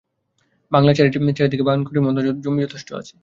বাংলাটির 0.71 1.07
চারি 1.37 1.49
দিকে 1.51 1.65
বাগান 1.67 1.81
করিবার 1.87 2.05
মতো 2.07 2.21
জমি 2.43 2.59
যথেষ্ট 2.65 2.89
আছে। 2.93 3.13